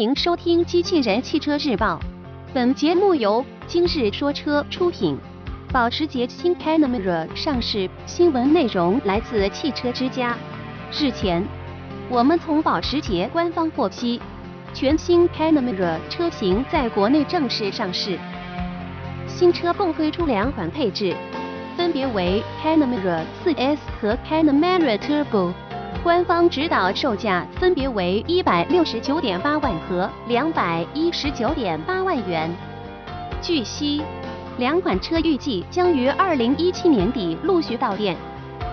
[0.00, 1.96] 迎收听《机器人汽车日报》，
[2.54, 5.18] 本节目由今日说车出品。
[5.70, 10.34] 保时捷新 Panamera 上市新闻内容来自汽车之家。
[10.90, 11.46] 日前，
[12.08, 14.18] 我们从保时捷官方获悉，
[14.72, 18.18] 全新 Panamera 车型在国内正式上市。
[19.26, 21.14] 新车共推出两款配置，
[21.76, 25.52] 分别为 Panamera 4S 和 Panamera Turbo。
[26.02, 32.50] 官方指导售价分别为一百六十九点八万和两百一十九点八万元。
[33.42, 34.02] 据悉，
[34.56, 38.16] 两款车预计将于二零一七年底陆续到店，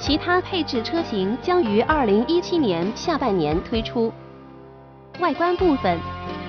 [0.00, 4.12] 其他配置车型将于二零一七年下半年推出。
[5.20, 5.96] 外观部分，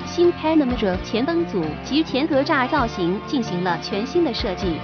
[0.08, 4.78] 新 Panamera 前灯组及前格栅造型进行了全新的设计，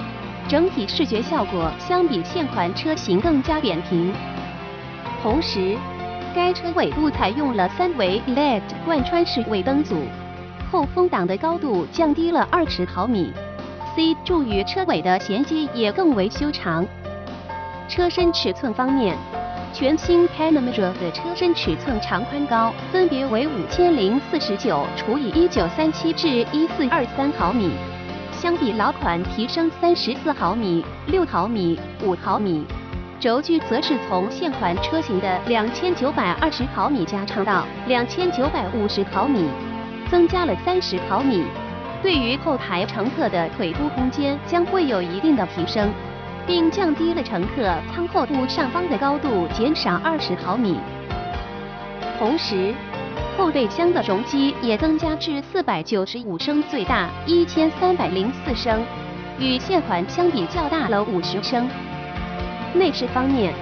[0.48, 4.14] 整体视觉效果相比现款车型更加扁平。
[5.22, 5.78] 同时，
[6.34, 9.96] 该车尾部采用了三维 LED 贯穿式尾灯组，
[10.72, 13.34] 后风挡的高度降低了二十毫米
[13.96, 16.86] ，C 柱与车尾的衔接也更为修长。
[17.90, 19.18] 车身尺寸方面，
[19.74, 27.72] 全新 Panamera 的车身尺寸长宽高分别为五千零四十九除以一九三七至一四二三毫米，
[28.32, 32.64] 相比老款提升三十四毫米、六毫米、五毫米。
[33.20, 39.50] 轴距则是从现款车型的两千九百二十毫米加长到两千九百五十毫米，
[40.10, 41.44] 增加了三十毫米。
[42.02, 45.92] 对于后排乘客的腿部空间将会有一定的提升，
[46.48, 50.80] 并降低了乘客舱后部上方的高度，减少二十毫米。
[52.18, 52.74] 同时，
[53.38, 58.82] 后备箱的容积也增加至四百九十五升，最大一千三百零四升，
[59.38, 61.70] 与现款相比较大了五十升。
[62.74, 63.54] 内饰方面，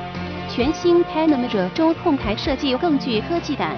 [0.50, 3.76] 全新 Panamera 中控台设计更具科技感，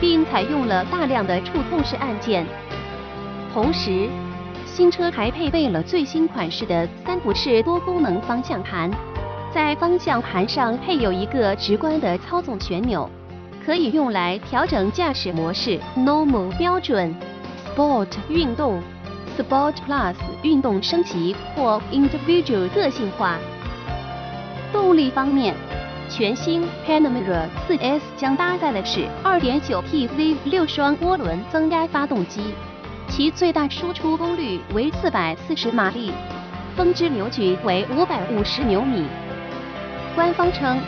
[0.00, 2.46] 并采用了大量的触控式按键。
[3.52, 4.08] 同时，
[4.64, 8.90] 新车还配备了最新款式的三辐式多功能方向盘，
[9.52, 13.08] 在方向盘上配有一个直观的操纵旋钮，
[13.64, 17.14] 可以用来调整驾驶模式：Normal 标准、
[17.76, 18.82] Sport 运动、
[19.36, 23.36] Sport Plus 运动升级或 Individual 个性化。
[24.72, 25.54] 动力方面，
[26.08, 32.54] 全新 Panamera 4S 将搭载的是 2.9T V 六双涡轮增压发动机，
[33.08, 36.10] 其最大输出功率为440马力，
[36.74, 39.06] 峰值扭矩为550牛米。
[40.14, 40.78] 官方称，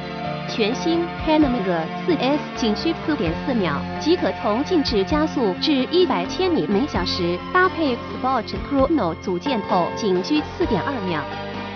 [0.48, 11.22] 全新 Panamera 4S 仅需4.4秒即可从静止加速至100千米每小时，搭配 Sport Chrono 组件后仅需4.2秒。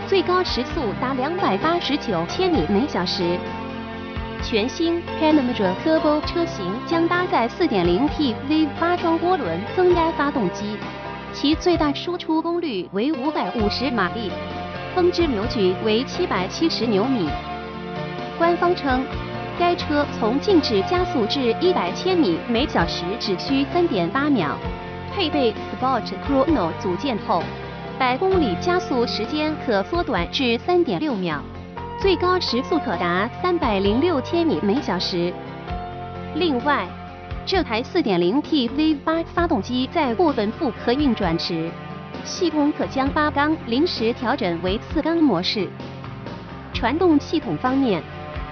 [0.08, 3.38] 最高时速达两百八十九千米每小时。
[4.42, 10.78] 全新 Panamera Turbo 车型将搭载 4.0T V 八双涡轮增压发动机，
[11.34, 14.32] 其最大输出功率为550马力，
[14.94, 17.28] 峰值扭矩为770牛米。
[18.38, 19.04] 官方称，
[19.58, 24.56] 该车从静止加速至100千米每小时只需3.8秒，
[25.14, 27.42] 配备 Sport Chrono 组件后。
[27.98, 31.42] 百公里加速时间可缩短至三点六秒，
[32.00, 35.34] 最高时速可达三百零六千米每小时。
[36.36, 36.86] 另外，
[37.44, 41.68] 这台四点零 T V 八发动机在部分负荷运转时，
[42.22, 45.68] 系统可将八缸临时调整为四缸模式。
[46.72, 48.00] 传动系统方面，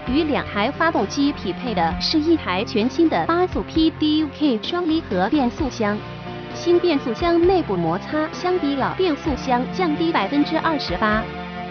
[0.08, 5.96] 与两台发动机匹配的是一台全新的八速 P D U K 双离合变速箱。
[6.66, 11.22] 新变速箱内部摩擦相比老变速箱降低百分之二十八。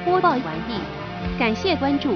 [0.06, 0.80] 播报完毕，
[1.38, 2.12] 感谢关注。